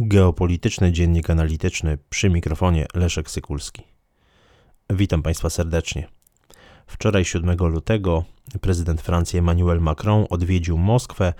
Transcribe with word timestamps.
Geopolityczny 0.00 0.92
Dziennik 0.92 1.30
Analityczny 1.30 1.98
przy 2.10 2.30
mikrofonie 2.30 2.86
Leszek 2.94 3.30
Sykulski. 3.30 3.82
Witam 4.90 5.22
Państwa 5.22 5.50
serdecznie. 5.50 6.08
Wczoraj 6.86 7.24
7 7.24 7.56
lutego 7.58 8.24
prezydent 8.60 9.00
Francji 9.00 9.38
Emmanuel 9.38 9.80
Macron 9.80 10.26
odwiedził 10.30 10.78
Moskwę, 10.78 11.34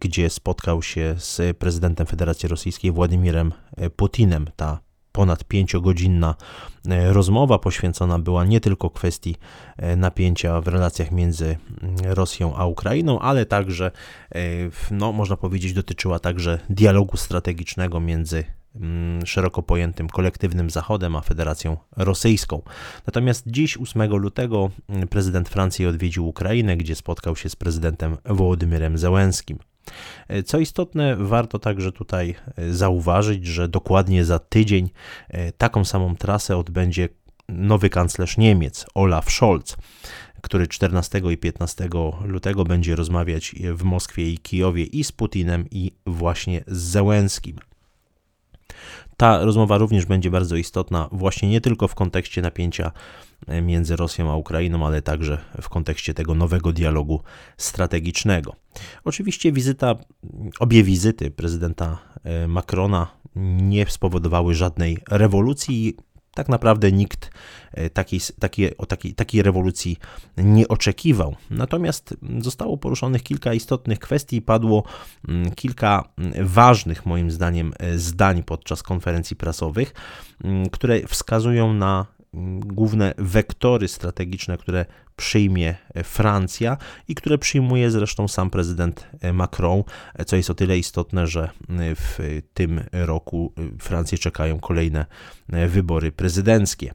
gdzie 0.00 0.30
spotkał 0.30 0.82
się 0.82 1.14
z 1.18 1.56
prezydentem 1.56 2.06
Federacji 2.06 2.48
Rosyjskiej 2.48 2.92
Władimirem 2.92 3.52
Putinem. 3.96 4.46
Ta 4.56 4.78
ponad 5.16 5.44
pięciogodzinna 5.44 6.34
e, 6.88 7.12
rozmowa 7.12 7.58
poświęcona 7.58 8.18
była 8.18 8.44
nie 8.44 8.60
tylko 8.60 8.90
kwestii 8.90 9.36
e, 9.76 9.96
napięcia 9.96 10.60
w 10.60 10.68
relacjach 10.68 11.10
między 11.12 11.56
mm, 11.82 11.96
Rosją 12.04 12.56
a 12.56 12.66
Ukrainą, 12.66 13.18
ale 13.20 13.46
także, 13.46 13.90
e, 14.34 14.40
no, 14.90 15.12
można 15.12 15.36
powiedzieć, 15.36 15.72
dotyczyła 15.72 16.18
także 16.18 16.58
dialogu 16.70 17.16
strategicznego 17.16 18.00
między 18.00 18.44
mm, 18.74 19.26
szeroko 19.26 19.62
pojętym 19.62 20.08
kolektywnym 20.08 20.70
Zachodem 20.70 21.16
a 21.16 21.20
Federacją 21.20 21.76
Rosyjską. 21.96 22.62
Natomiast 23.06 23.44
dziś, 23.46 23.78
8 23.78 24.16
lutego, 24.16 24.70
mm, 24.88 25.08
prezydent 25.08 25.48
Francji 25.48 25.86
odwiedził 25.86 26.28
Ukrainę, 26.28 26.76
gdzie 26.76 26.94
spotkał 26.94 27.36
się 27.36 27.48
z 27.48 27.56
prezydentem 27.56 28.16
Wołodymyrem 28.24 28.98
Zełenskim. 28.98 29.58
Co 30.44 30.58
istotne, 30.58 31.16
warto 31.16 31.58
także 31.58 31.92
tutaj 31.92 32.34
e, 32.56 32.72
zauważyć, 32.72 33.46
że 33.46 33.68
dokładnie 33.68 34.24
za 34.24 34.38
tydzień 34.38 34.90
e, 35.28 35.52
taką 35.52 35.84
samą 35.84 36.16
trasę 36.16 36.56
odbędzie 36.56 37.08
nowy 37.48 37.90
kanclerz 37.90 38.36
Niemiec, 38.36 38.86
Olaf 38.94 39.30
Scholz 39.30 39.76
który 40.42 40.66
14 40.66 41.22
i 41.32 41.36
15 41.36 41.88
lutego 42.24 42.64
będzie 42.64 42.96
rozmawiać 42.96 43.54
w 43.74 43.82
Moskwie 43.82 44.30
i 44.30 44.38
Kijowie 44.38 44.84
i 44.84 45.04
z 45.04 45.12
Putinem, 45.12 45.64
i 45.70 45.92
właśnie 46.06 46.64
z 46.66 46.78
Zełenskim. 46.78 47.56
Ta 49.16 49.44
rozmowa 49.44 49.78
również 49.78 50.06
będzie 50.06 50.30
bardzo 50.30 50.56
istotna, 50.56 51.08
właśnie 51.12 51.48
nie 51.48 51.60
tylko 51.60 51.88
w 51.88 51.94
kontekście 51.94 52.42
napięcia 52.42 52.92
e, 53.46 53.62
między 53.62 53.96
Rosją 53.96 54.30
a 54.30 54.36
Ukrainą, 54.36 54.86
ale 54.86 55.02
także 55.02 55.38
w 55.62 55.68
kontekście 55.68 56.14
tego 56.14 56.34
nowego 56.34 56.72
dialogu 56.72 57.20
strategicznego. 57.56 58.56
Oczywiście 59.04 59.52
wizyta, 59.52 59.94
obie 60.60 60.82
wizyty 60.82 61.30
prezydenta 61.30 61.98
e, 62.24 62.48
Macrona 62.48 63.06
nie 63.62 63.86
spowodowały 63.86 64.54
żadnej 64.54 64.98
rewolucji 65.10 65.96
tak 66.36 66.48
naprawdę 66.48 66.92
nikt 66.92 67.30
e, 67.72 67.90
takiej, 67.90 68.20
takiej, 68.38 68.74
takiej, 68.88 69.14
takiej 69.14 69.42
rewolucji 69.42 69.96
nie 70.36 70.68
oczekiwał. 70.68 71.36
Natomiast 71.50 72.14
zostało 72.38 72.76
poruszonych 72.76 73.22
kilka 73.22 73.54
istotnych 73.54 73.98
kwestii, 73.98 74.42
padło 74.42 74.84
mm, 75.28 75.50
kilka 75.54 76.08
mm, 76.18 76.32
ważnych, 76.46 77.06
moim 77.06 77.30
zdaniem, 77.30 77.72
e, 77.78 77.98
zdań 77.98 78.42
podczas 78.42 78.82
konferencji 78.82 79.36
prasowych, 79.36 79.94
mm, 80.44 80.70
które 80.70 81.06
wskazują 81.06 81.72
na 81.72 82.06
główne 82.60 83.14
wektory 83.18 83.88
strategiczne, 83.88 84.58
które 84.58 84.86
przyjmie 85.16 85.74
Francja 86.04 86.76
i 87.08 87.14
które 87.14 87.38
przyjmuje 87.38 87.90
zresztą 87.90 88.28
sam 88.28 88.50
prezydent 88.50 89.08
Macron, 89.32 89.82
co 90.26 90.36
jest 90.36 90.50
o 90.50 90.54
tyle 90.54 90.78
istotne, 90.78 91.26
że 91.26 91.50
w 91.96 92.40
tym 92.54 92.80
roku 92.92 93.52
Francję 93.80 94.18
czekają 94.18 94.60
kolejne 94.60 95.06
wybory 95.68 96.12
prezydenckie. 96.12 96.94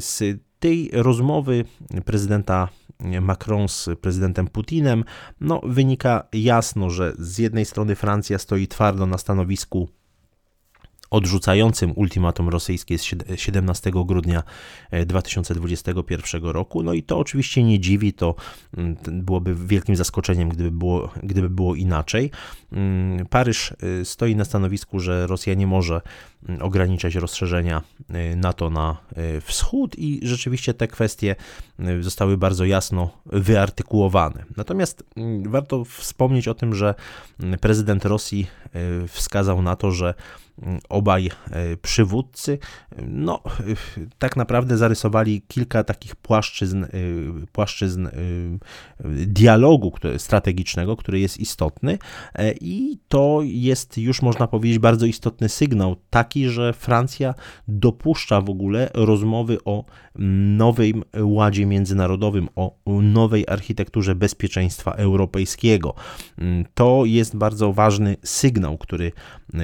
Z 0.00 0.22
tej 0.58 0.90
rozmowy 0.92 1.64
prezydenta 2.04 2.68
Macron 3.20 3.68
z 3.68 3.88
prezydentem 4.00 4.48
Putinem, 4.48 5.04
no, 5.40 5.60
wynika 5.64 6.28
jasno, 6.32 6.90
że 6.90 7.12
z 7.18 7.38
jednej 7.38 7.64
strony 7.64 7.94
Francja 7.94 8.38
stoi 8.38 8.68
twardo 8.68 9.06
na 9.06 9.18
stanowisku 9.18 9.88
odrzucającym 11.10 11.92
ultimatum 11.96 12.48
rosyjskie 12.48 12.98
z 12.98 13.14
17 13.36 13.90
grudnia 13.90 14.42
2021 15.06 16.44
e, 16.44 16.52
roku. 16.52 16.82
No 16.82 16.92
i 16.92 17.02
to 17.02 17.18
oczywiście 17.18 17.62
nie 17.62 17.80
dziwi, 17.80 18.12
to 18.12 18.34
mm, 18.76 18.96
byłoby 19.06 19.54
wielkim 19.54 19.96
zaskoczeniem, 19.96 20.48
gdyby 20.48 20.70
było, 20.70 21.10
gdyby 21.22 21.50
było 21.50 21.74
inaczej. 21.74 22.30
Mm, 22.72 23.26
Paryż 23.26 23.72
e, 24.00 24.04
stoi 24.04 24.36
na 24.36 24.44
stanowisku, 24.44 25.00
że 25.00 25.26
Rosja 25.26 25.54
nie 25.54 25.66
może 25.66 26.00
mm, 26.48 26.62
ograniczać 26.62 27.14
rozszerzenia 27.14 27.82
e, 28.08 28.36
NATO 28.36 28.70
na 28.70 28.96
wschód 29.42 29.98
i 29.98 30.20
rzeczywiście 30.22 30.74
te 30.74 30.88
kwestie 30.88 31.36
zostały 32.00 32.36
bardzo 32.36 32.64
jasno 32.64 33.10
wyartykułowane. 33.26 34.44
Natomiast 34.56 35.04
warto 35.46 35.84
wspomnieć 35.84 36.48
o 36.48 36.54
tym, 36.54 36.74
że 36.74 36.94
prezydent 37.60 38.04
Rosji 38.04 38.46
wskazał 39.08 39.62
na 39.62 39.76
to, 39.76 39.90
że 39.90 40.14
obaj 40.98 41.30
e, 41.50 41.76
przywódcy, 41.76 42.58
no 43.08 43.42
tak 44.18 44.36
naprawdę 44.36 44.76
zarysowali 44.76 45.42
kilka 45.48 45.84
takich 45.84 46.16
płaszczyzn, 46.16 46.84
e, 46.84 46.88
płaszczyzn 47.52 48.06
e, 48.06 48.10
dialogu 49.26 49.92
strategicznego, 50.18 50.96
który 50.96 51.20
jest 51.20 51.40
istotny 51.40 51.98
i 52.60 52.98
to 53.08 53.40
jest 53.42 53.98
już 53.98 54.22
można 54.22 54.46
powiedzieć 54.46 54.78
bardzo 54.78 55.06
istotny 55.06 55.48
sygnał, 55.48 55.96
taki, 56.10 56.48
że 56.48 56.72
Francja 56.72 57.34
dopuszcza 57.68 58.40
w 58.40 58.50
ogóle 58.50 58.90
rozmowy 58.94 59.58
o 59.64 59.84
nowym 60.58 61.04
ładzie 61.20 61.66
międzynarodowym, 61.66 62.48
o 62.56 62.76
nowej 62.86 63.44
architekturze 63.48 64.14
bezpieczeństwa 64.14 64.92
europejskiego. 64.92 65.94
To 66.74 67.02
jest 67.04 67.36
bardzo 67.36 67.72
ważny 67.72 68.16
sygnał, 68.24 68.78
który 68.78 69.12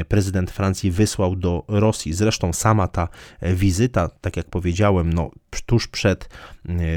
prezydent 0.09 0.51
Francji 0.51 0.91
wysłał 0.91 1.24
do 1.31 1.65
Rosji. 1.69 2.13
Zresztą 2.13 2.53
sama 2.53 2.89
ta 2.89 3.09
wizyta, 3.43 4.09
tak 4.09 4.37
jak 4.37 4.51
powiedziałem, 4.51 5.13
no, 5.13 5.31
tuż 5.67 5.89
przed, 5.89 6.29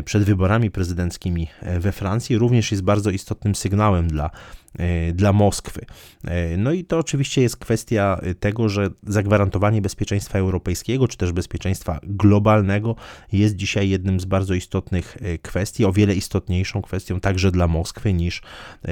przed 0.05 0.23
wyborami 0.23 0.71
prezydenckimi 0.71 1.47
we 1.79 1.91
Francji, 1.91 2.37
również 2.37 2.71
jest 2.71 2.83
bardzo 2.83 3.09
istotnym 3.09 3.55
sygnałem 3.55 4.07
dla 4.07 4.29
E, 4.77 5.13
dla 5.13 5.33
Moskwy. 5.33 5.85
E, 6.23 6.57
no 6.57 6.71
i 6.71 6.85
to 6.85 6.97
oczywiście 6.97 7.41
jest 7.41 7.57
kwestia 7.57 8.21
tego, 8.39 8.69
że 8.69 8.89
zagwarantowanie 9.03 9.81
bezpieczeństwa 9.81 10.39
europejskiego, 10.39 11.07
czy 11.07 11.17
też 11.17 11.31
bezpieczeństwa 11.31 11.99
globalnego 12.03 12.95
jest 13.31 13.55
dzisiaj 13.55 13.89
jednym 13.89 14.19
z 14.19 14.25
bardzo 14.25 14.53
istotnych 14.53 15.17
e, 15.21 15.37
kwestii, 15.37 15.85
o 15.85 15.91
wiele 15.91 16.15
istotniejszą 16.15 16.81
kwestią 16.81 17.19
także 17.19 17.51
dla 17.51 17.67
Moskwy 17.67 18.13
niż, 18.13 18.41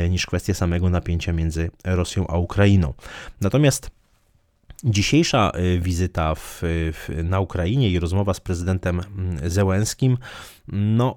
niż 0.09 0.25
kwestia 0.25 0.53
samego 0.53 0.89
napięcia 0.89 1.33
między 1.33 1.71
Rosją 1.83 2.27
a 2.27 2.37
Ukrainą. 2.37 2.93
Natomiast 3.41 3.91
Dzisiejsza 4.85 5.51
wizyta 5.79 6.35
w, 6.35 6.61
w, 6.93 7.09
na 7.23 7.39
Ukrainie 7.39 7.89
i 7.89 7.99
rozmowa 7.99 8.33
z 8.33 8.39
prezydentem 8.39 9.01
mm, 9.17 9.49
Zełenskim 9.49 10.17
no, 10.67 11.15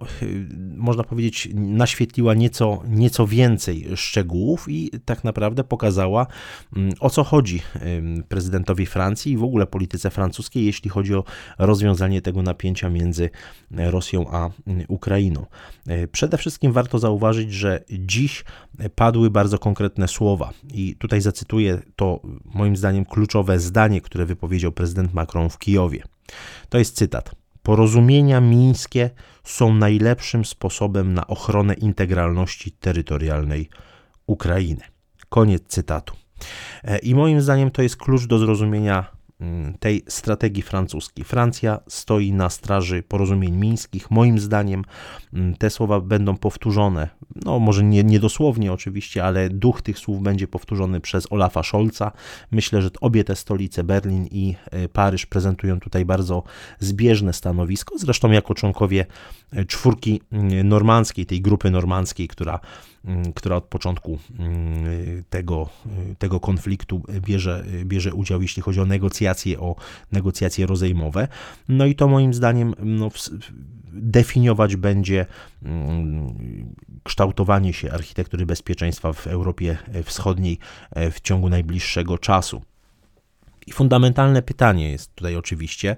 można 0.76 1.04
powiedzieć, 1.04 1.48
naświetliła 1.54 2.34
nieco, 2.34 2.82
nieco 2.88 3.26
więcej 3.26 3.86
szczegółów 3.96 4.66
i 4.68 4.90
tak 5.04 5.24
naprawdę 5.24 5.64
pokazała, 5.64 6.26
mm, 6.76 6.92
o 7.00 7.10
co 7.10 7.24
chodzi 7.24 7.62
prezydentowi 8.28 8.86
Francji 8.86 9.32
i 9.32 9.36
w 9.36 9.44
ogóle 9.44 9.66
polityce 9.66 10.10
francuskiej, 10.10 10.66
jeśli 10.66 10.90
chodzi 10.90 11.14
o 11.14 11.24
rozwiązanie 11.58 12.22
tego 12.22 12.42
napięcia 12.42 12.90
między 12.90 13.30
Rosją 13.70 14.30
a 14.30 14.50
mm, 14.66 14.84
Ukrainą. 14.88 15.46
Przede 16.12 16.38
wszystkim 16.38 16.72
warto 16.72 16.98
zauważyć, 16.98 17.52
że 17.52 17.84
dziś 17.90 18.44
padły 18.94 19.30
bardzo 19.30 19.58
konkretne 19.58 20.08
słowa 20.08 20.52
i 20.74 20.96
tutaj 20.96 21.20
zacytuję 21.20 21.82
to 21.96 22.20
moim 22.44 22.76
zdaniem 22.76 23.04
kluczowe 23.04 23.57
zdanie, 23.60 24.00
które 24.00 24.26
wypowiedział 24.26 24.72
prezydent 24.72 25.14
Macron 25.14 25.50
w 25.50 25.58
Kijowie. 25.58 26.02
To 26.68 26.78
jest 26.78 26.96
cytat. 26.96 27.34
Porozumienia 27.62 28.40
mińskie 28.40 29.10
są 29.44 29.74
najlepszym 29.74 30.44
sposobem 30.44 31.14
na 31.14 31.26
ochronę 31.26 31.74
integralności 31.74 32.72
terytorialnej 32.72 33.68
Ukrainy. 34.26 34.84
Koniec 35.28 35.62
cytatu. 35.68 36.14
E, 36.84 36.98
I 36.98 37.14
moim 37.14 37.40
zdaniem 37.40 37.70
to 37.70 37.82
jest 37.82 37.96
klucz 37.96 38.26
do 38.26 38.38
zrozumienia 38.38 39.17
tej 39.80 40.02
strategii 40.08 40.62
francuskiej. 40.62 41.24
Francja 41.24 41.80
stoi 41.88 42.32
na 42.32 42.50
straży 42.50 43.02
porozumień 43.02 43.56
mińskich. 43.56 44.10
Moim 44.10 44.38
zdaniem 44.38 44.84
mm, 45.32 45.56
te 45.56 45.70
słowa 45.70 46.00
będą 46.00 46.36
powtórzone, 46.36 47.08
no 47.44 47.58
może 47.58 47.84
nie, 47.84 48.04
nie 48.04 48.20
dosłownie 48.20 48.72
oczywiście, 48.72 49.24
ale 49.24 49.48
duch 49.48 49.82
tych 49.82 49.98
słów 49.98 50.22
będzie 50.22 50.48
powtórzony 50.48 51.00
przez 51.00 51.32
Olafa 51.32 51.62
Scholza. 51.62 52.12
Myślę, 52.50 52.82
że 52.82 52.90
obie 53.00 53.24
te 53.24 53.36
stolice, 53.36 53.84
Berlin 53.84 54.26
i 54.30 54.54
e, 54.70 54.88
Paryż, 54.88 55.26
prezentują 55.26 55.80
tutaj 55.80 56.04
bardzo 56.04 56.42
zbieżne 56.78 57.32
stanowisko. 57.32 57.98
Zresztą 57.98 58.30
jako 58.30 58.54
członkowie 58.54 59.06
e, 59.52 59.64
czwórki 59.64 60.20
mm, 60.32 60.68
normandzkiej, 60.68 61.26
tej 61.26 61.40
grupy 61.40 61.70
normandzkiej, 61.70 62.28
która 62.28 62.60
Mm, 62.97 62.97
która 63.34 63.56
od 63.56 63.64
początku 63.64 64.18
mm, 64.38 65.24
tego, 65.30 65.68
tego 66.18 66.40
konfliktu 66.40 67.02
bierze, 67.20 67.64
bierze 67.84 68.14
udział, 68.14 68.42
jeśli 68.42 68.62
chodzi 68.62 68.80
o 68.80 68.86
negocjacje, 68.86 69.60
o 69.60 69.76
negocjacje 70.12 70.66
rozejmowe. 70.66 71.28
No 71.68 71.86
i 71.86 71.94
to 71.94 72.08
moim 72.08 72.34
zdaniem 72.34 72.74
no, 72.78 73.08
definiować 73.92 74.76
będzie 74.76 75.26
mm, 75.62 76.34
kształtowanie 77.02 77.72
się 77.72 77.92
architektury 77.92 78.46
bezpieczeństwa 78.46 79.12
w 79.12 79.26
Europie 79.26 79.78
Wschodniej 80.04 80.58
e, 80.90 81.10
w 81.10 81.20
ciągu 81.20 81.48
najbliższego 81.48 82.18
czasu. 82.18 82.62
I 83.68 83.72
fundamentalne 83.72 84.42
pytanie 84.42 84.90
jest 84.90 85.14
tutaj 85.14 85.36
oczywiście, 85.36 85.96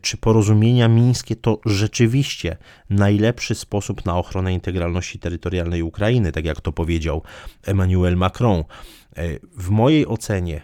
czy 0.00 0.16
porozumienia 0.16 0.88
mińskie 0.88 1.36
to 1.36 1.60
rzeczywiście 1.66 2.56
najlepszy 2.90 3.54
sposób 3.54 4.06
na 4.06 4.16
ochronę 4.16 4.52
integralności 4.52 5.18
terytorialnej 5.18 5.82
Ukrainy, 5.82 6.32
tak 6.32 6.44
jak 6.44 6.60
to 6.60 6.72
powiedział 6.72 7.22
Emmanuel 7.62 8.16
Macron. 8.16 8.64
W 9.56 9.70
mojej 9.70 10.06
ocenie 10.06 10.62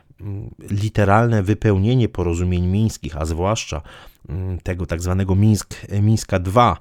literalne 0.71 1.43
wypełnienie 1.43 2.09
porozumień 2.09 2.67
mińskich, 2.67 3.17
a 3.17 3.25
zwłaszcza 3.25 3.83
Mm, 3.83 4.14
tego 4.63 4.87
tak 4.87 5.03
zwanego 5.03 5.35
Mińsk, 5.35 5.75
Mińska 6.03 6.37
II, 6.37 6.75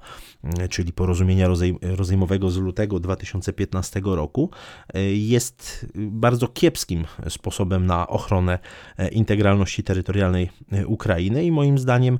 mm, 0.44 0.70
czyli 0.70 0.94
porozumienia 0.94 1.48
rozejmowego 1.82 2.50
z 2.50 2.58
lutego 2.58 3.00
2015 3.00 4.02
roku, 4.16 4.50
e, 4.94 5.04
jest 5.04 5.88
bardzo 5.96 6.48
kiepskim 6.48 7.06
sposobem 7.30 7.86
na 7.86 8.08
ochronę 8.08 8.60
e, 8.98 9.10
integralności 9.10 9.84
terytorialnej 9.84 10.50
e, 10.72 10.88
Ukrainy 10.88 11.46
i 11.46 11.52
moim 11.52 11.78
zdaniem 11.78 12.18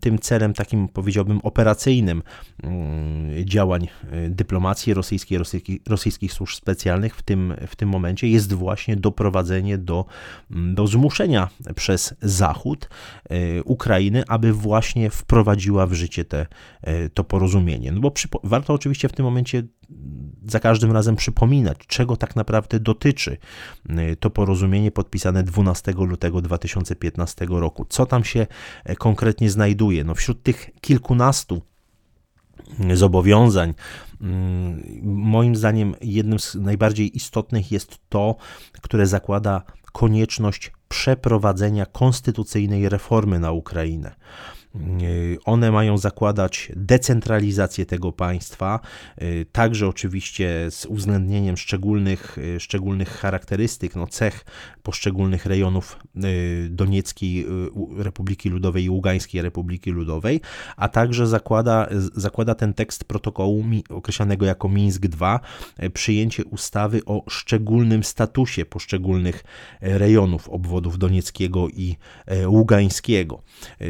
tym 0.00 0.18
celem 0.18 0.54
takim 0.54 0.88
powiedziałbym 0.88 1.40
operacyjnym 1.42 2.22
działań 3.44 3.88
dyplomacji 4.28 4.94
rosyjskiej, 4.94 5.38
rosyjskich 5.88 6.32
służb 6.32 6.54
specjalnych 6.54 7.16
w 7.16 7.22
tym, 7.22 7.54
w 7.66 7.76
tym 7.76 7.88
momencie 7.88 8.28
jest 8.28 8.52
właśnie 8.52 8.96
doprowadzenie 8.96 9.78
do, 9.78 10.04
do 10.50 10.86
zmuszenia 10.86 11.48
przez 11.76 12.14
Zachód 12.22 12.88
Ukrainy, 13.64 14.22
aby 14.28 14.52
właśnie 14.62 15.10
wprowadziła 15.10 15.86
w 15.86 15.92
życie 15.92 16.24
te, 16.24 16.46
e, 16.82 17.08
to 17.08 17.24
porozumienie. 17.24 17.92
No 17.92 18.00
bo 18.00 18.12
warto 18.44 18.74
oczywiście 18.74 19.08
w 19.08 19.12
tym 19.12 19.24
momencie 19.24 19.62
za 20.46 20.60
każdym 20.60 20.92
razem 20.92 21.16
przypominać, 21.16 21.78
czego 21.86 22.16
tak 22.16 22.36
naprawdę 22.36 22.80
dotyczy 22.80 23.36
e, 23.88 24.16
to 24.16 24.30
porozumienie 24.30 24.90
podpisane 24.90 25.42
12 25.42 25.92
lutego 25.92 26.42
2015 26.42 27.46
roku. 27.48 27.86
Co 27.88 28.06
tam 28.06 28.24
się 28.24 28.46
e, 28.84 28.96
konkretnie 28.96 29.50
znajduje? 29.50 30.04
No 30.04 30.14
wśród 30.14 30.42
tych 30.42 30.70
kilkunastu 30.80 31.62
zobowiązań, 32.94 33.74
mm, 34.20 34.82
moim 35.02 35.56
zdaniem 35.56 35.94
jednym 36.00 36.38
z 36.38 36.54
najbardziej 36.54 37.16
istotnych 37.16 37.72
jest 37.72 37.98
to, 38.08 38.36
które 38.82 39.06
zakłada 39.06 39.62
konieczność 39.92 40.72
przeprowadzenia 40.92 41.86
konstytucyjnej 41.86 42.88
reformy 42.88 43.40
na 43.40 43.52
Ukrainę. 43.52 44.14
Y, 45.02 45.38
one 45.44 45.70
mają 45.70 45.98
zakładać 45.98 46.72
decentralizację 46.76 47.86
tego 47.86 48.12
państwa, 48.12 48.80
y, 49.22 49.46
także 49.52 49.88
oczywiście 49.88 50.70
z 50.70 50.86
uwzględnieniem 50.86 51.56
szczególnych, 51.56 52.38
y, 52.38 52.60
szczególnych 52.60 53.08
charakterystyk, 53.08 53.96
no 53.96 54.06
cech 54.06 54.44
poszczególnych 54.82 55.46
rejonów 55.46 55.98
Donieckiej 56.70 57.46
Republiki 57.96 58.48
Ludowej 58.48 58.84
i 58.84 58.90
Ługańskiej 58.90 59.42
Republiki 59.42 59.90
Ludowej, 59.90 60.40
a 60.76 60.88
także 60.88 61.26
zakłada, 61.26 61.88
zakłada 62.14 62.54
ten 62.54 62.74
tekst 62.74 63.04
protokołu 63.04 63.64
określanego 63.88 64.46
jako 64.46 64.68
Mińsk 64.68 65.02
II 65.20 65.90
przyjęcie 65.90 66.44
ustawy 66.44 67.00
o 67.06 67.24
szczególnym 67.28 68.04
statusie 68.04 68.64
poszczególnych 68.64 69.44
rejonów 69.80 70.48
obwodów 70.48 70.98
Donieckiego 70.98 71.68
i 71.68 71.96
Ługańskiego. 72.46 73.42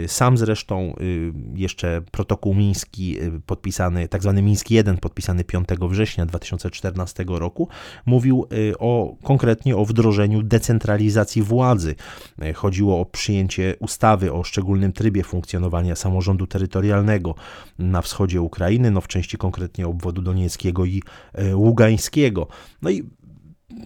Sam 0.06 0.38
zresztą 0.38 0.71
Zresztą 0.72 0.94
y, 1.00 1.32
jeszcze 1.54 2.02
protokół 2.10 2.54
miński 2.54 3.22
y, 3.22 3.40
podpisany, 3.46 4.08
tak 4.08 4.22
zwany 4.22 4.42
Mińsk 4.42 4.70
I, 4.70 4.78
podpisany 5.00 5.44
5 5.44 5.68
września 5.80 6.26
2014 6.26 7.24
roku, 7.28 7.68
mówił 8.06 8.46
y, 8.52 8.78
o, 8.78 9.16
konkretnie 9.22 9.76
o 9.76 9.84
wdrożeniu 9.84 10.42
decentralizacji 10.42 11.42
władzy. 11.42 11.94
Chodziło 12.54 13.00
o 13.00 13.04
przyjęcie 13.04 13.76
ustawy 13.80 14.32
o 14.32 14.44
szczególnym 14.44 14.92
trybie 14.92 15.22
funkcjonowania 15.22 15.96
samorządu 15.96 16.46
terytorialnego 16.46 17.34
na 17.78 18.02
wschodzie 18.02 18.40
Ukrainy, 18.40 18.90
no 18.90 19.00
w 19.00 19.08
części 19.08 19.36
konkretnie 19.36 19.86
obwodu 19.86 20.22
donieckiego 20.22 20.84
i 20.84 21.02
ługańskiego. 21.54 22.46
No 22.82 22.90
i 22.90 23.10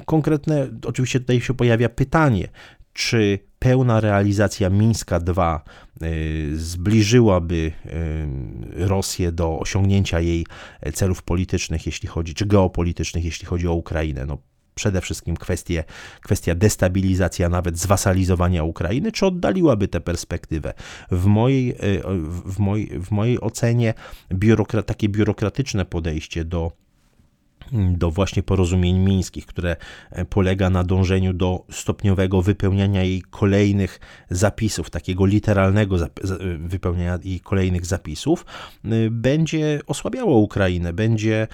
konkretne, 0.04 0.68
oczywiście 0.84 1.20
tutaj 1.20 1.40
się 1.40 1.54
pojawia 1.54 1.88
pytanie, 1.88 2.48
czy 2.92 3.38
pełna 3.66 4.00
realizacja 4.00 4.70
Mińska 4.70 5.20
II 5.26 5.58
y, 6.02 6.58
zbliżyłaby 6.58 7.72
y, 7.86 8.86
Rosję 8.86 9.32
do 9.32 9.58
osiągnięcia 9.58 10.20
jej 10.20 10.46
celów 10.94 11.22
politycznych, 11.22 11.86
jeśli 11.86 12.08
chodzi, 12.08 12.34
czy 12.34 12.46
geopolitycznych, 12.46 13.24
jeśli 13.24 13.46
chodzi 13.46 13.68
o 13.68 13.72
Ukrainę. 13.72 14.26
No, 14.26 14.38
przede 14.74 15.00
wszystkim 15.00 15.36
kwestie, 15.36 15.84
kwestia 16.22 16.54
destabilizacji, 16.54 17.44
a 17.44 17.48
nawet 17.48 17.78
zwasalizowania 17.78 18.64
Ukrainy, 18.64 19.12
czy 19.12 19.26
oddaliłaby 19.26 19.88
tę 19.88 20.00
perspektywę? 20.00 20.72
W 21.10 21.26
mojej, 21.26 21.70
y, 21.70 22.02
w 22.44 22.58
mojej, 22.58 23.00
w 23.00 23.10
mojej 23.10 23.40
ocenie 23.40 23.94
biurokra 24.32 24.82
takie 24.82 25.08
biurokratyczne 25.08 25.84
podejście 25.84 26.44
do 26.44 26.72
do 27.72 28.10
właśnie 28.10 28.42
porozumień 28.42 28.98
mińskich, 28.98 29.46
które 29.46 29.76
e, 30.10 30.24
polega 30.24 30.70
na 30.70 30.84
dążeniu 30.84 31.32
do 31.32 31.64
stopniowego 31.70 32.42
wypełniania 32.42 33.02
jej 33.02 33.22
kolejnych 33.22 34.00
zapisów, 34.30 34.90
takiego 34.90 35.26
literalnego 35.26 35.96
wypełniania 36.58 37.18
jej 37.24 37.40
kolejnych 37.40 37.86
zapisów, 37.86 38.46
będzie 39.10 39.80
osłabiało 39.86 40.38
Ukrainę, 40.38 40.92
będzie 40.92 41.46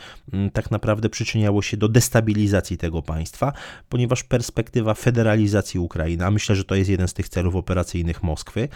tak 0.52 0.70
naprawdę 0.70 1.08
przyczyniało 1.08 1.62
się 1.62 1.76
do 1.76 1.88
destabilizacji 1.88 2.78
tego 2.78 3.02
państwa, 3.02 3.52
ponieważ 3.88 4.24
perspektywa 4.24 4.94
federalizacji 4.94 5.80
Ukrainy, 5.80 6.26
a 6.26 6.30
myślę, 6.30 6.56
że 6.56 6.64
to 6.64 6.74
jest 6.74 6.90
jeden 6.90 7.08
z 7.08 7.14
tych 7.14 7.28
celów 7.28 7.56
operacyjnych 7.56 8.22
Moskwy, 8.22 8.68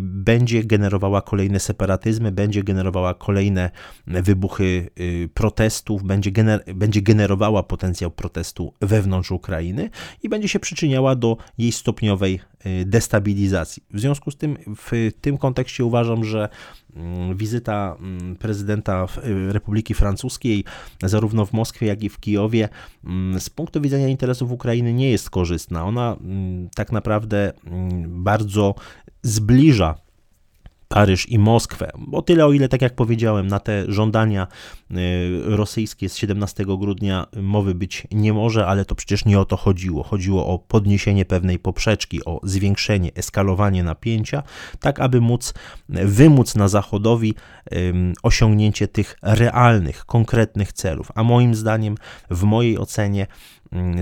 będzie 0.00 0.64
generowała 0.64 1.22
kolejne 1.22 1.60
separatyzmy, 1.60 2.32
będzie 2.32 2.62
generowała 2.62 3.14
kolejne 3.14 3.70
wybuchy 4.06 4.90
protestów, 5.34 6.02
będzie 6.02 6.32
generowała 6.32 6.55
gener 6.58 6.76
będzie 6.76 7.02
generowała 7.02 7.62
potencjał 7.62 8.10
protestu 8.10 8.72
wewnątrz 8.80 9.30
Ukrainy 9.30 9.90
i 10.22 10.28
będzie 10.28 10.48
się 10.48 10.60
przyczyniała 10.60 11.16
do 11.16 11.36
jej 11.58 11.72
stopniowej 11.72 12.40
y, 12.66 12.84
destabilizacji. 12.84 13.82
W 13.90 14.00
związku 14.00 14.30
z 14.30 14.36
tym, 14.36 14.56
w 14.76 15.10
tym 15.20 15.38
kontekście 15.38 15.84
uważam, 15.84 16.24
że 16.24 16.48
mm, 16.96 17.36
wizyta 17.36 17.96
mm, 18.00 18.36
prezydenta 18.36 19.06
y, 19.24 19.52
Republiki 19.52 19.94
Francuskiej, 19.94 20.64
zarówno 21.02 21.46
w 21.46 21.52
Moskwie, 21.52 21.86
jak 21.86 22.02
i 22.02 22.08
w 22.08 22.20
Kijowie, 22.20 22.68
mm, 23.04 23.40
z 23.40 23.50
punktu 23.50 23.80
widzenia 23.80 24.08
interesów 24.08 24.52
Ukrainy 24.52 24.92
nie 24.92 25.10
jest 25.10 25.30
korzystna. 25.30 25.84
Ona 25.84 26.16
tak 26.74 26.92
naprawdę 26.92 27.52
bardzo 28.06 28.74
zbliża 29.22 30.05
Paryż 30.88 31.28
i 31.28 31.38
Moskwę. 31.38 31.90
O 32.12 32.22
tyle, 32.22 32.46
o 32.46 32.52
ile, 32.52 32.68
tak 32.68 32.82
jak 32.82 32.94
powiedziałem, 32.94 33.46
na 33.46 33.60
te 33.60 33.84
żądania 33.92 34.46
y, 34.90 34.96
rosyjskie 35.44 36.08
z 36.08 36.16
17 36.16 36.64
grudnia 36.66 37.26
mowy 37.36 37.74
być 37.74 38.06
nie 38.12 38.32
może, 38.32 38.66
ale 38.66 38.84
to 38.84 38.94
przecież 38.94 39.24
nie 39.24 39.40
o 39.40 39.44
to 39.44 39.56
chodziło. 39.56 40.02
Chodziło 40.02 40.46
o 40.46 40.58
podniesienie 40.58 41.24
pewnej 41.24 41.58
poprzeczki, 41.58 42.24
o 42.24 42.40
zwiększenie, 42.42 43.10
eskalowanie 43.14 43.84
napięcia, 43.84 44.42
tak 44.80 45.00
aby 45.00 45.20
móc 45.20 45.54
wymóc 45.88 46.54
na 46.54 46.68
Zachodowi 46.68 47.34
osiągnięcie 48.22 48.88
tych 48.88 49.18
realnych, 49.22 50.04
konkretnych 50.04 50.72
celów. 50.72 51.08
A 51.14 51.22
moim 51.22 51.54
zdaniem, 51.54 51.94
w 52.30 52.42
mojej 52.42 52.78
ocenie, 52.78 53.26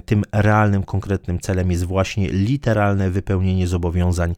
tym 0.04 0.22
realnym, 0.32 0.82
konkretnym 0.82 1.40
celem 1.40 1.70
jest 1.70 1.84
właśnie 1.84 2.28
literalne 2.28 3.10
wypełnienie 3.10 3.66
zobowiązań, 3.66 4.34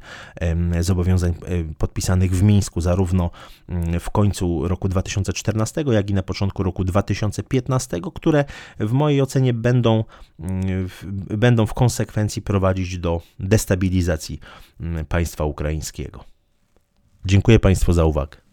zobowiązań 0.80 1.35
podpisanych 1.78 2.33
w 2.33 2.42
Mińsku, 2.42 2.80
zarówno 2.80 3.30
mm, 3.68 4.00
w 4.00 4.11
końcu 4.11 4.68
roku 4.68 4.88
2014, 4.88 5.85
jak 5.90 6.11
i 6.11 6.14
na 6.14 6.23
początku 6.23 6.62
roku 6.62 6.85
2015, 6.85 8.00
które 8.14 8.45
w 8.80 8.92
mojej 8.92 9.23
ocenie 9.23 9.52
będą, 9.52 10.04
mm, 10.40 10.88
będą 11.38 11.66
w 11.66 11.75
konsekwencji 11.75 12.42
prowadzić 12.42 12.99
do 12.99 13.21
destabilizacji 13.38 14.40
państwa 15.09 15.45
ukraińskiego. 15.45 16.25
Dziękuję 17.25 17.59
Państwu 17.59 17.92
za 17.92 18.04
uwagę. 18.04 18.45